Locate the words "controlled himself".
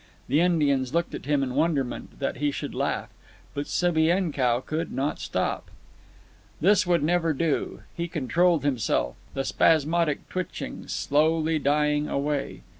8.07-9.15